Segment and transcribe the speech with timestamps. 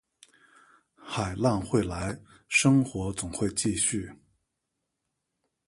[0.95, 2.19] 海浪会来，
[2.49, 4.11] 生活总会继续